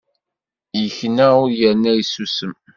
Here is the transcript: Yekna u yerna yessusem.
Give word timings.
Yekna 0.79 1.27
u 1.41 1.45
yerna 1.57 1.91
yessusem. 1.97 2.53